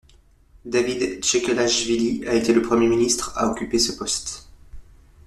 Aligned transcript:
Davit 0.65 1.21
Tkechelachvili 1.21 2.25
a 2.27 2.33
été 2.33 2.53
le 2.53 2.63
premier 2.63 2.87
ministre 2.87 3.37
à 3.37 3.51
occuper 3.51 3.77
ce 3.77 3.91
poste. 3.91 4.49